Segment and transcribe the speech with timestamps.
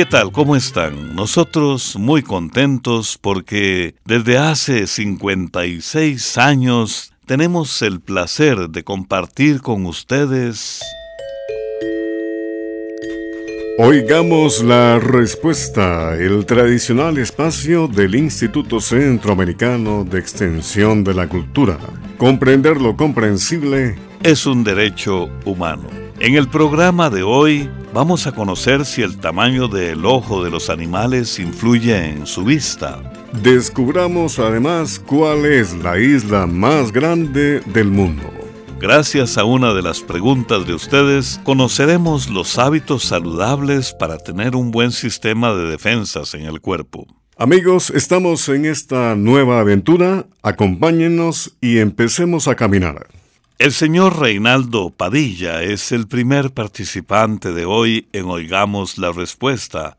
[0.00, 0.32] ¿Qué tal?
[0.32, 1.14] ¿Cómo están?
[1.14, 10.80] Nosotros muy contentos porque desde hace 56 años tenemos el placer de compartir con ustedes...
[13.76, 21.76] Oigamos la respuesta, el tradicional espacio del Instituto Centroamericano de Extensión de la Cultura.
[22.16, 26.09] Comprender lo comprensible es un derecho humano.
[26.22, 30.68] En el programa de hoy vamos a conocer si el tamaño del ojo de los
[30.68, 33.00] animales influye en su vista.
[33.42, 38.30] Descubramos además cuál es la isla más grande del mundo.
[38.78, 44.72] Gracias a una de las preguntas de ustedes, conoceremos los hábitos saludables para tener un
[44.72, 47.06] buen sistema de defensas en el cuerpo.
[47.38, 50.26] Amigos, estamos en esta nueva aventura.
[50.42, 53.06] Acompáñenos y empecemos a caminar.
[53.60, 59.98] El señor Reinaldo Padilla es el primer participante de hoy en Oigamos la Respuesta.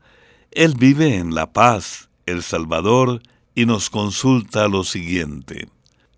[0.50, 3.22] Él vive en La Paz, El Salvador,
[3.54, 5.68] y nos consulta lo siguiente.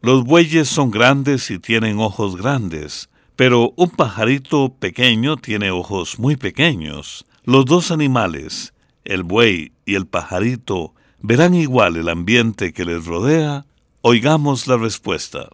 [0.01, 6.37] Los bueyes son grandes y tienen ojos grandes, pero un pajarito pequeño tiene ojos muy
[6.37, 7.27] pequeños.
[7.45, 8.73] Los dos animales,
[9.05, 13.67] el buey y el pajarito, verán igual el ambiente que les rodea.
[14.01, 15.51] Oigamos la respuesta.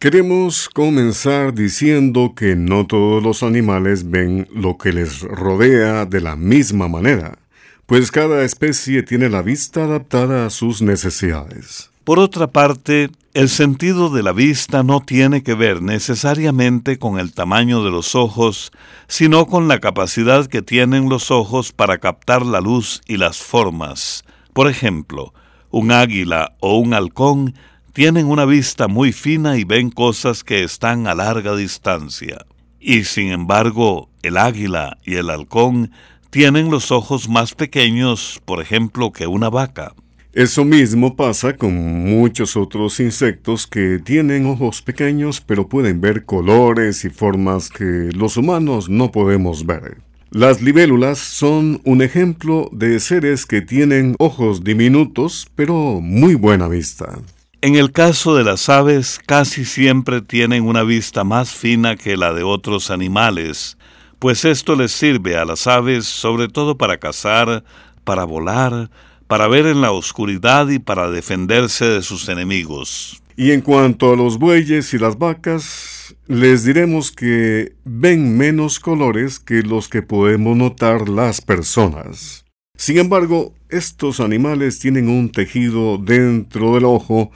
[0.00, 6.36] Queremos comenzar diciendo que no todos los animales ven lo que les rodea de la
[6.36, 7.36] misma manera,
[7.84, 11.90] pues cada especie tiene la vista adaptada a sus necesidades.
[12.04, 17.32] Por otra parte, el sentido de la vista no tiene que ver necesariamente con el
[17.32, 18.70] tamaño de los ojos,
[19.08, 24.22] sino con la capacidad que tienen los ojos para captar la luz y las formas.
[24.52, 25.34] Por ejemplo,
[25.70, 27.54] un águila o un halcón
[27.98, 32.46] tienen una vista muy fina y ven cosas que están a larga distancia.
[32.78, 35.90] Y sin embargo, el águila y el halcón
[36.30, 39.94] tienen los ojos más pequeños, por ejemplo, que una vaca.
[40.32, 47.04] Eso mismo pasa con muchos otros insectos que tienen ojos pequeños pero pueden ver colores
[47.04, 49.98] y formas que los humanos no podemos ver.
[50.30, 57.18] Las libélulas son un ejemplo de seres que tienen ojos diminutos pero muy buena vista.
[57.60, 62.32] En el caso de las aves, casi siempre tienen una vista más fina que la
[62.32, 63.76] de otros animales,
[64.20, 67.64] pues esto les sirve a las aves sobre todo para cazar,
[68.04, 68.90] para volar,
[69.26, 73.20] para ver en la oscuridad y para defenderse de sus enemigos.
[73.36, 79.40] Y en cuanto a los bueyes y las vacas, les diremos que ven menos colores
[79.40, 82.44] que los que podemos notar las personas.
[82.78, 87.32] Sin embargo, estos animales tienen un tejido dentro del ojo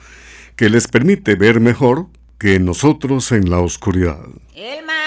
[0.55, 2.07] que les permite ver mejor
[2.39, 4.19] que nosotros en la oscuridad.
[4.55, 5.02] El amanecer.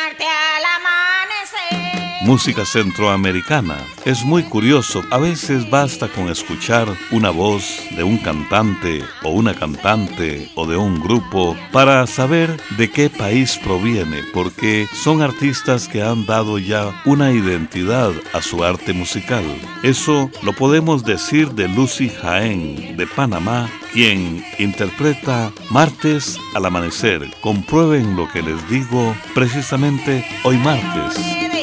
[2.27, 3.77] Música centroamericana.
[4.05, 9.55] Es muy curioso, a veces basta con escuchar una voz de un cantante o una
[9.55, 16.03] cantante o de un grupo para saber de qué país proviene, porque son artistas que
[16.03, 19.45] han dado ya una identidad a su arte musical.
[19.85, 27.31] Eso lo podemos decir de Lucy Jaén, de Panamá, quien interpreta Martes al amanecer.
[27.41, 31.55] Comprueben lo que les digo precisamente hoy martes.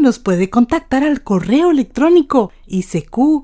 [0.00, 3.34] Nos puede contactar al correo electrónico isq.org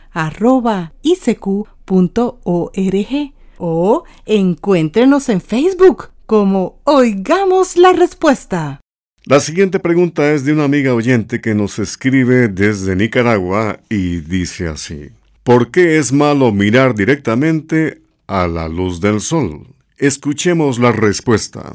[3.59, 8.81] o encuéntrenos en Facebook como Oigamos la Respuesta.
[9.25, 14.69] La siguiente pregunta es de una amiga oyente que nos escribe desde Nicaragua y dice
[14.69, 15.11] así.
[15.43, 19.67] ¿Por qué es malo mirar directamente a la luz del sol?
[19.99, 21.75] Escuchemos la respuesta.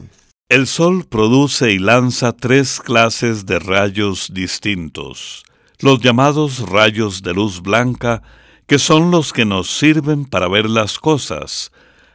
[0.52, 5.46] El Sol produce y lanza tres clases de rayos distintos.
[5.80, 8.22] Los llamados rayos de luz blanca,
[8.68, 11.72] que son los que nos sirven para ver las cosas.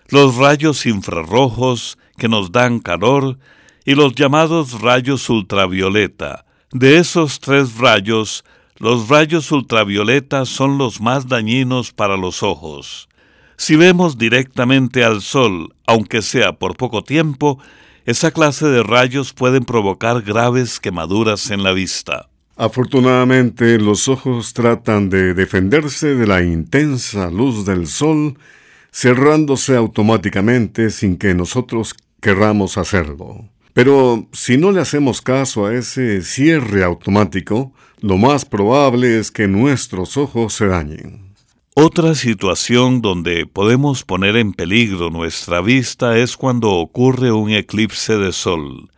[0.08, 3.38] Los rayos infrarrojos, que nos dan calor.
[3.86, 6.44] Y los llamados rayos ultravioleta.
[6.72, 8.44] De esos tres rayos,
[8.76, 13.08] los rayos ultravioleta son los más dañinos para los ojos.
[13.56, 17.58] Si vemos directamente al Sol, aunque sea por poco tiempo,
[18.06, 22.28] esa clase de rayos pueden provocar graves quemaduras en la vista.
[22.56, 28.38] Afortunadamente, los ojos tratan de defenderse de la intensa luz del sol,
[28.92, 33.44] cerrándose automáticamente sin que nosotros querramos hacerlo.
[33.74, 39.48] Pero si no le hacemos caso a ese cierre automático, lo más probable es que
[39.48, 41.25] nuestros ojos se dañen.
[41.78, 48.32] Otra situación donde podemos poner en peligro nuestra vista es cuando ocurre un eclipse de
[48.32, 48.88] sol.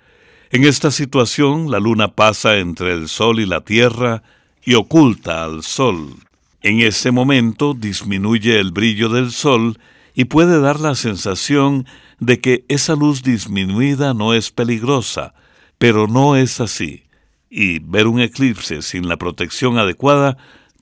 [0.52, 4.22] En esta situación la luna pasa entre el sol y la tierra
[4.64, 6.14] y oculta al sol.
[6.62, 9.80] En ese momento disminuye el brillo del sol
[10.14, 11.84] y puede dar la sensación
[12.20, 15.34] de que esa luz disminuida no es peligrosa,
[15.78, 17.02] pero no es así.
[17.50, 20.36] Y ver un eclipse sin la protección adecuada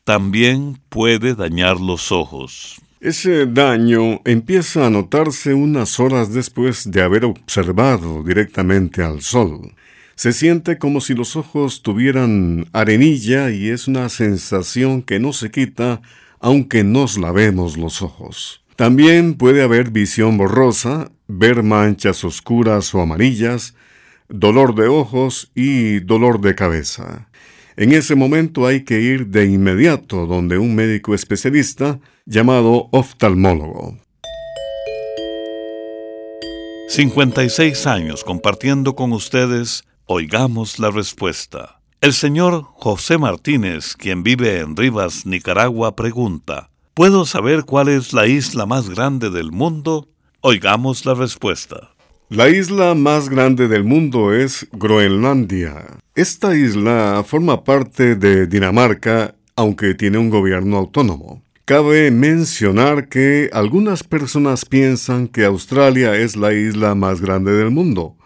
[0.07, 2.81] también puede dañar los ojos.
[3.01, 9.75] Ese daño empieza a notarse unas horas después de haber observado directamente al sol.
[10.15, 15.51] Se siente como si los ojos tuvieran arenilla y es una sensación que no se
[15.51, 16.01] quita
[16.39, 18.63] aunque nos lavemos los ojos.
[18.77, 23.75] También puede haber visión borrosa, ver manchas oscuras o amarillas,
[24.29, 27.27] dolor de ojos y dolor de cabeza.
[27.77, 33.99] En ese momento hay que ir de inmediato donde un médico especialista llamado oftalmólogo.
[36.89, 41.81] 56 años compartiendo con ustedes, oigamos la respuesta.
[42.01, 48.27] El señor José Martínez, quien vive en Rivas, Nicaragua, pregunta, ¿Puedo saber cuál es la
[48.27, 50.09] isla más grande del mundo?
[50.41, 51.91] Oigamos la respuesta.
[52.29, 55.87] La isla más grande del mundo es Groenlandia.
[56.17, 61.45] Esta isla forma parte de Dinamarca, aunque tiene un gobierno autónomo.
[61.65, 68.17] Cabe mencionar que algunas personas piensan que Australia es la isla más grande del mundo,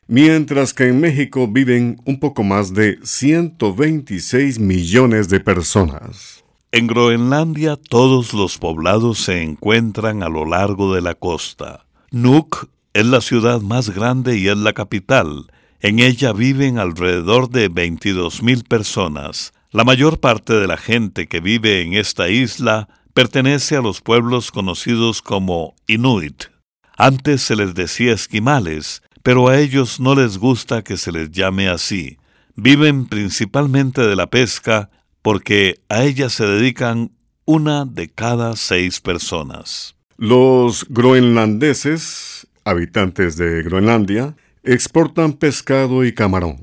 [0.08, 6.44] mientras que en México viven un poco más de 126 millones de personas.
[6.72, 11.87] En Groenlandia todos los poblados se encuentran a lo largo de la costa.
[12.12, 15.48] Nuuk es la ciudad más grande y es la capital.
[15.82, 19.52] En ella viven alrededor de 22.000 personas.
[19.72, 24.52] La mayor parte de la gente que vive en esta isla pertenece a los pueblos
[24.52, 26.46] conocidos como Inuit.
[26.96, 31.68] Antes se les decía esquimales, pero a ellos no les gusta que se les llame
[31.68, 32.18] así.
[32.56, 34.90] Viven principalmente de la pesca
[35.22, 37.12] porque a ella se dedican
[37.44, 39.97] una de cada seis personas.
[40.20, 46.58] Los groenlandeses, habitantes de Groenlandia, exportan pescado y camarón,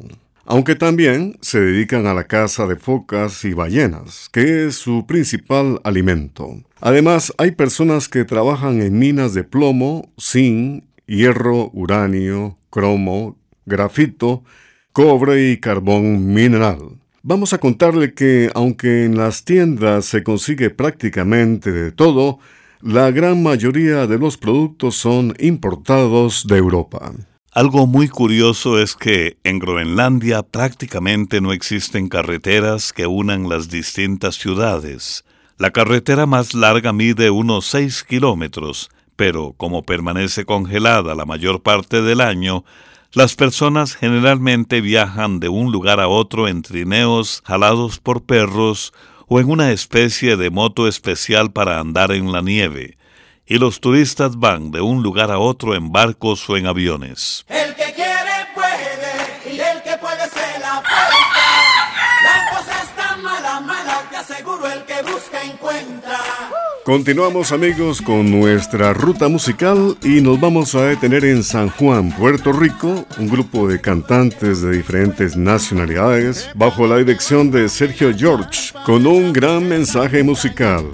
[0.45, 5.81] aunque también se dedican a la caza de focas y ballenas, que es su principal
[5.85, 6.65] alimento.
[6.81, 14.43] Además, hay personas que trabajan en minas de plomo, zinc, hierro, uranio, cromo, grafito,
[14.93, 16.99] cobre y carbón mineral.
[17.23, 22.41] Vamos a contarle que aunque en las tiendas se consigue prácticamente de todo,
[22.85, 27.13] la gran mayoría de los productos son importados de Europa.
[27.51, 34.35] Algo muy curioso es que en Groenlandia prácticamente no existen carreteras que unan las distintas
[34.35, 35.25] ciudades.
[35.57, 42.03] La carretera más larga mide unos 6 kilómetros, pero como permanece congelada la mayor parte
[42.03, 42.67] del año,
[43.15, 48.93] las personas generalmente viajan de un lugar a otro en trineos jalados por perros
[49.27, 52.97] o en una especie de moto especial para andar en la nieve
[53.47, 57.45] y los turistas van de un lugar a otro en barcos o en aviones.
[57.49, 57.64] El
[66.85, 72.53] Continuamos amigos con nuestra ruta musical y nos vamos a detener en San Juan, Puerto
[72.53, 79.07] Rico, un grupo de cantantes de diferentes nacionalidades bajo la dirección de Sergio George con
[79.07, 80.85] un gran mensaje musical.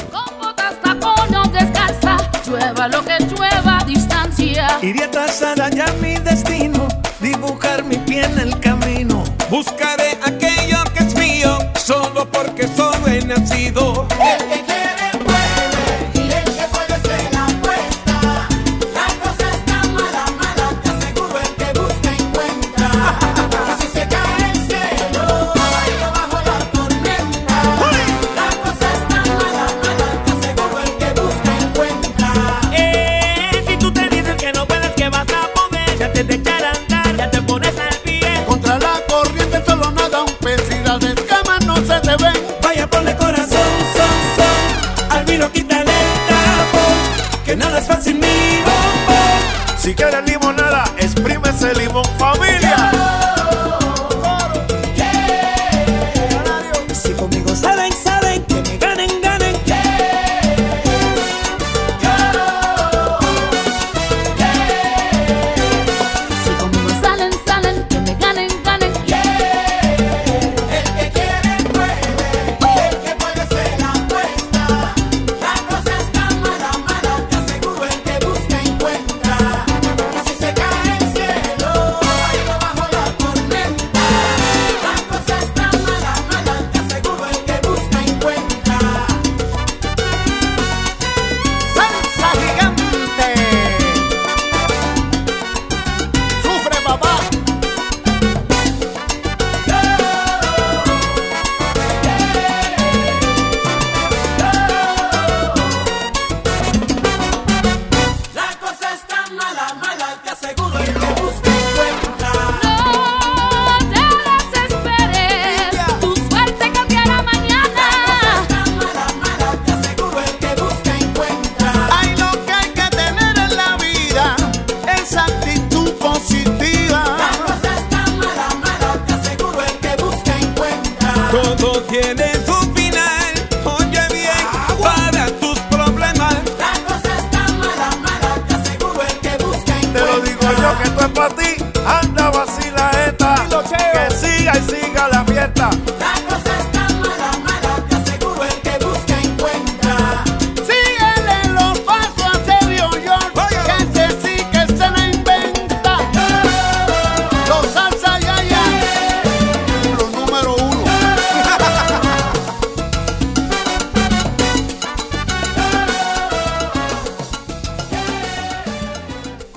[4.81, 6.87] Iré a trazar allá mi destino,
[7.21, 9.25] dibujar mi pie en el camino.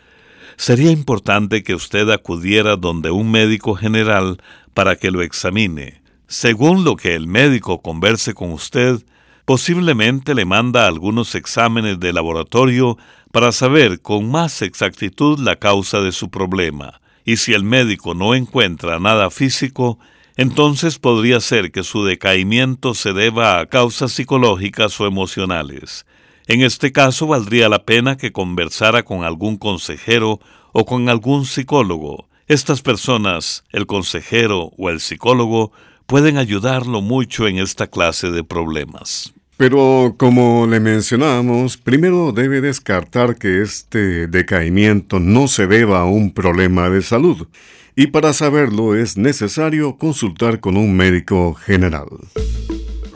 [0.56, 4.42] Sería importante que usted acudiera donde un médico general
[4.74, 6.02] para que lo examine.
[6.28, 9.04] Según lo que el médico converse con usted,
[9.48, 12.98] posiblemente le manda algunos exámenes de laboratorio
[13.32, 17.00] para saber con más exactitud la causa de su problema.
[17.24, 20.00] Y si el médico no encuentra nada físico,
[20.36, 26.06] entonces podría ser que su decaimiento se deba a causas psicológicas o emocionales.
[26.48, 30.42] En este caso valdría la pena que conversara con algún consejero
[30.74, 32.28] o con algún psicólogo.
[32.48, 35.72] Estas personas, el consejero o el psicólogo,
[36.06, 39.34] pueden ayudarlo mucho en esta clase de problemas.
[39.58, 46.32] Pero como le mencionamos, primero debe descartar que este decaimiento no se deba a un
[46.32, 47.48] problema de salud.
[47.96, 52.06] Y para saberlo es necesario consultar con un médico general.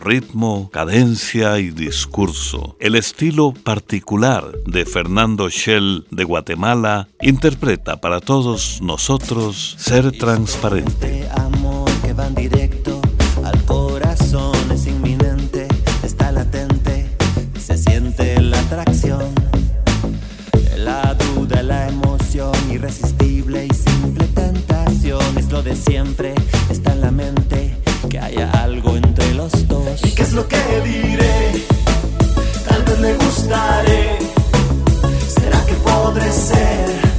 [0.04, 2.76] Ritmo, cadencia y discurso.
[2.80, 11.30] El estilo particular de Fernando Shell de Guatemala interpreta para todos nosotros ser transparente.
[11.36, 13.00] amor que van directo
[13.44, 14.51] al corazón
[22.92, 26.36] irresistible y simple tentación es lo de siempre,
[26.70, 27.78] está en la mente
[28.10, 30.02] que haya algo entre los dos.
[30.04, 31.64] ¿Y qué es lo que diré?
[32.68, 34.18] Tal vez le gustaré.
[35.28, 36.52] ¿Será que podré ser?
[36.52, 37.11] Ser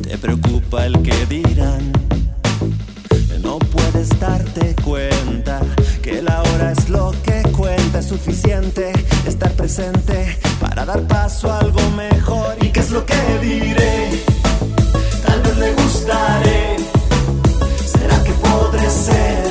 [0.00, 1.92] Te preocupa el que dirán.
[3.42, 5.60] No puedes darte cuenta
[6.02, 7.98] que la hora es lo que cuenta.
[7.98, 8.92] Es suficiente
[9.26, 12.56] estar presente para dar paso a algo mejor.
[12.60, 14.22] ¿Y qué es lo que diré?
[15.26, 16.76] Tal vez le gustaré.
[17.84, 19.41] ¿Será que podré ser?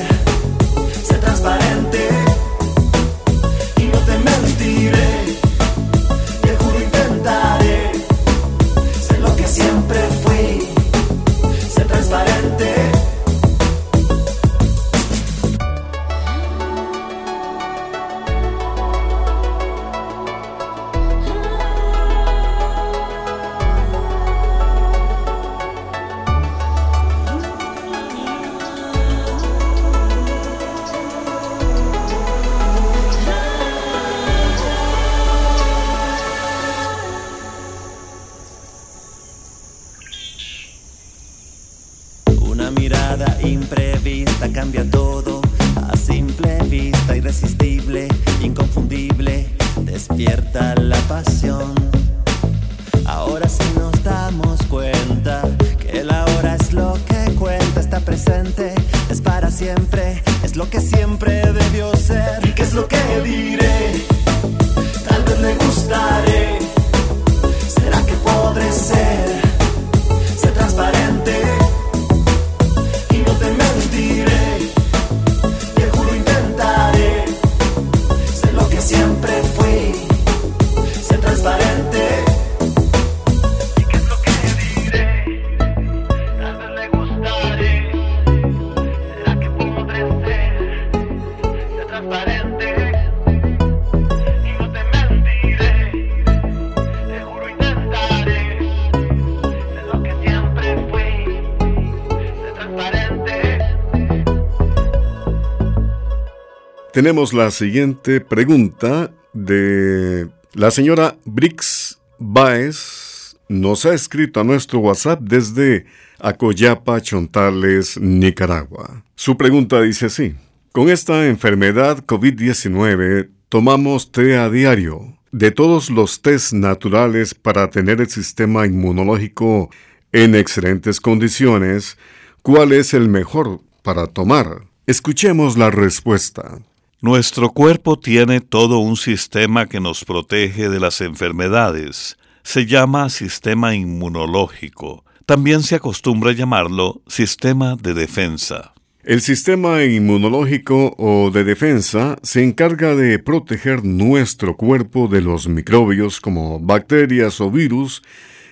[107.02, 113.36] Tenemos la siguiente pregunta de la señora Brix Baez.
[113.50, 115.88] Nos ha escrito a nuestro WhatsApp desde
[116.20, 119.04] Acoyapa, Chontales, Nicaragua.
[119.16, 120.36] Su pregunta dice así.
[120.74, 125.18] Con esta enfermedad COVID-19 tomamos té a diario.
[125.32, 129.72] De todos los tés naturales para tener el sistema inmunológico
[130.12, 131.98] en excelentes condiciones,
[132.44, 134.66] ¿Cuál es el mejor para tomar?
[134.86, 136.60] Escuchemos la respuesta.
[137.04, 142.16] Nuestro cuerpo tiene todo un sistema que nos protege de las enfermedades.
[142.44, 145.04] Se llama sistema inmunológico.
[145.26, 148.76] También se acostumbra llamarlo sistema de defensa.
[149.04, 156.22] El sistema inmunológico o de defensa se encarga de proteger nuestro cuerpo de los microbios
[156.22, 158.04] como bacterias o virus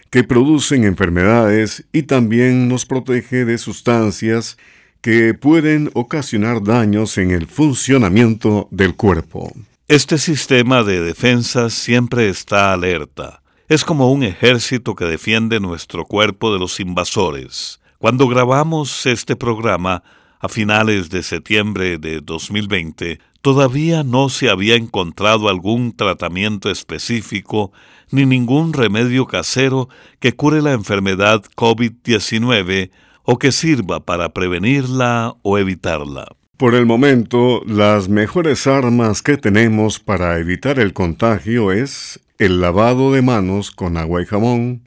[0.09, 4.57] que producen enfermedades y también nos protege de sustancias
[5.01, 9.53] que pueden ocasionar daños en el funcionamiento del cuerpo.
[9.87, 13.41] Este sistema de defensa siempre está alerta.
[13.69, 17.79] Es como un ejército que defiende nuestro cuerpo de los invasores.
[17.97, 20.03] Cuando grabamos este programa,
[20.39, 27.71] a finales de septiembre de 2020, todavía no se había encontrado algún tratamiento específico
[28.09, 32.89] ni ningún remedio casero que cure la enfermedad COVID-19
[33.31, 36.29] o que sirva para prevenirla o evitarla.
[36.57, 43.13] Por el momento, las mejores armas que tenemos para evitar el contagio es el lavado
[43.13, 44.81] de manos con agua y jabón,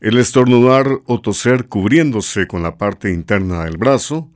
[0.00, 4.30] el estornudar o toser cubriéndose con la parte interna del brazo,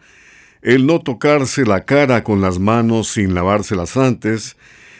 [0.60, 4.58] el no tocarse la cara con las manos sin lavárselas antes,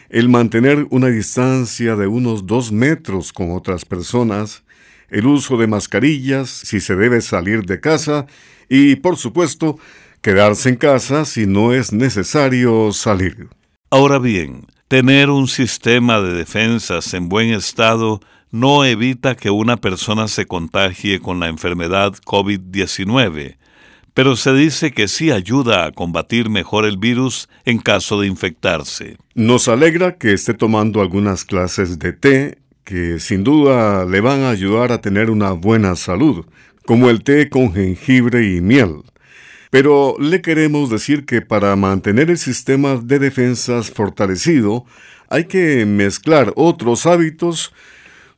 [0.09, 4.63] el mantener una distancia de unos dos metros con otras personas,
[5.09, 8.27] el uso de mascarillas si se debe salir de casa
[8.69, 9.79] y, por supuesto,
[10.21, 13.49] quedarse en casa si no es necesario salir.
[13.91, 20.29] Ahora bien, tener un sistema de defensas en buen estado no evita que una persona
[20.29, 23.57] se contagie con la enfermedad COVID-19,
[24.15, 29.19] pero se dice que sí ayuda a combatir mejor el virus en caso de infectarse.
[29.35, 34.51] Nos alegra que esté tomando algunas clases de té que sin duda le van a
[34.51, 36.47] ayudar a tener una buena salud,
[36.87, 39.03] como el té con jengibre y miel.
[39.71, 44.87] Pero le queremos decir que para mantener el sistema de defensas fortalecido
[45.29, 47.75] hay que mezclar otros hábitos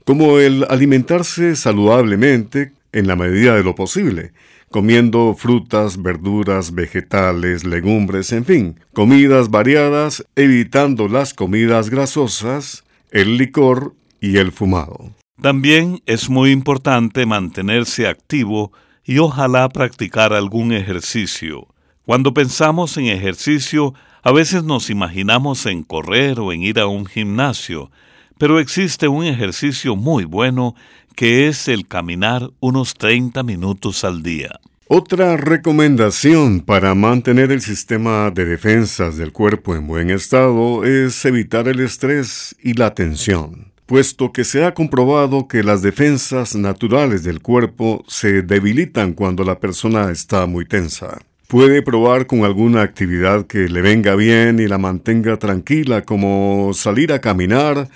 [0.06, 4.32] como el alimentarse saludablemente en la medida de lo posible,
[4.70, 13.92] comiendo frutas, verduras, vegetales, legumbres, en fin, comidas variadas, evitando las comidas grasosas, el licor
[14.20, 15.12] y el fumado.
[15.40, 18.72] También es muy importante mantenerse activo
[19.04, 21.68] y ojalá practicar algún ejercicio.
[22.04, 27.06] Cuando pensamos en ejercicio, a veces nos imaginamos en correr o en ir a un
[27.06, 27.90] gimnasio,
[28.38, 30.74] pero existe un ejercicio muy bueno
[31.14, 34.60] que es el caminar unos 30 minutos al día.
[34.86, 41.68] Otra recomendación para mantener el sistema de defensas del cuerpo en buen estado es evitar
[41.68, 47.40] el estrés y la tensión, puesto que se ha comprobado que las defensas naturales del
[47.40, 51.18] cuerpo se debilitan cuando la persona está muy tensa.
[51.46, 57.14] Puede probar con alguna actividad que le venga bien y la mantenga tranquila, como salir
[57.14, 57.88] a caminar,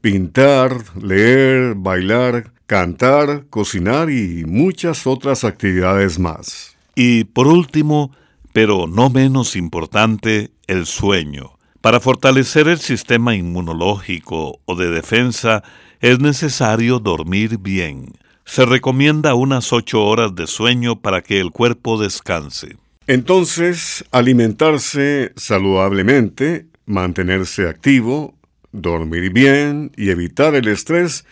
[0.00, 6.74] pintar, leer, bailar, cantar, cocinar y muchas otras actividades más.
[6.94, 8.12] Y por último,
[8.54, 11.53] pero no menos importante, el sueño.
[11.84, 15.62] Para fortalecer el sistema inmunológico o de defensa
[16.00, 18.14] es necesario dormir bien.
[18.46, 22.78] Se recomienda unas ocho horas de sueño para que el cuerpo descanse.
[23.06, 28.34] Entonces, alimentarse saludablemente, mantenerse activo,
[28.72, 31.26] dormir bien y evitar el estrés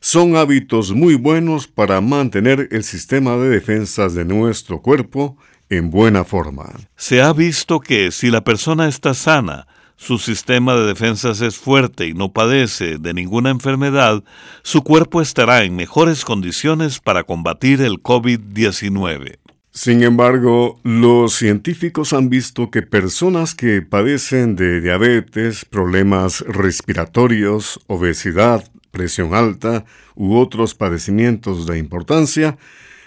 [0.00, 5.38] son hábitos muy buenos para mantener el sistema de defensas de nuestro cuerpo
[5.70, 6.74] en buena forma.
[6.94, 9.66] Se ha visto que si la persona está sana,
[10.04, 14.22] su sistema de defensas es fuerte y no padece de ninguna enfermedad,
[14.62, 19.38] su cuerpo estará en mejores condiciones para combatir el COVID-19.
[19.70, 28.62] Sin embargo, los científicos han visto que personas que padecen de diabetes, problemas respiratorios, obesidad,
[28.90, 32.58] presión alta u otros padecimientos de importancia,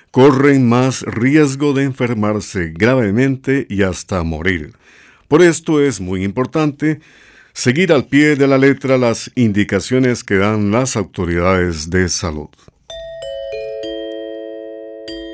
[0.10, 4.74] corren más riesgo de enfermarse gravemente y hasta morir.
[5.28, 7.02] Por esto es muy importante
[7.52, 12.48] seguir al pie de la letra las indicaciones que dan las autoridades de salud.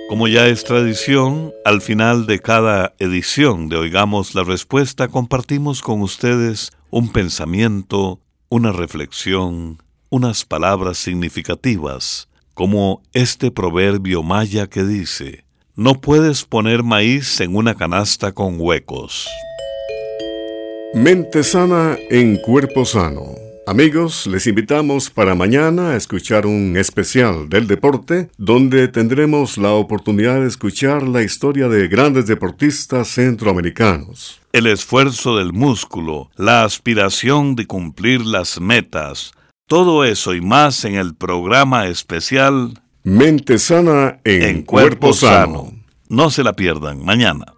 [0.10, 6.02] Como ya es tradición, al final de cada edición de Oigamos la Respuesta compartimos con
[6.02, 16.02] ustedes un pensamiento, una reflexión, unas palabras significativas, como este proverbio maya que dice, no
[16.02, 19.30] puedes poner maíz en una canasta con huecos.
[20.94, 23.34] Mente sana en cuerpo sano.
[23.66, 30.42] Amigos, les invitamos para mañana a escuchar un especial del deporte donde tendremos la oportunidad
[30.42, 34.40] de escuchar la historia de grandes deportistas centroamericanos.
[34.52, 39.32] El esfuerzo del músculo, la aspiración de cumplir las metas,
[39.68, 45.66] todo eso y más en el programa especial Mente sana en, En cuerpo, Cuerpo sano.
[45.66, 45.84] Sano.
[46.08, 47.53] No se la pierdan mañana.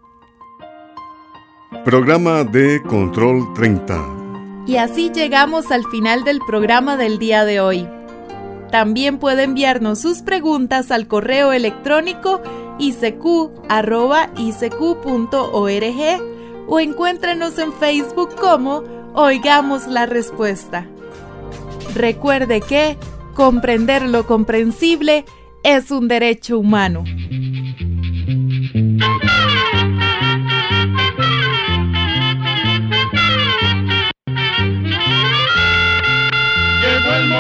[1.86, 4.64] Programa de Control 30.
[4.66, 7.88] Y así llegamos al final del programa del día de hoy.
[8.72, 12.42] También puede enviarnos sus preguntas al correo electrónico
[12.80, 13.52] icq.org
[16.68, 18.82] o encuéntrenos en Facebook como
[19.14, 20.88] Oigamos la Respuesta.
[21.94, 22.98] Recuerde que
[23.36, 25.24] comprender lo comprensible
[25.62, 27.04] es un derecho humano.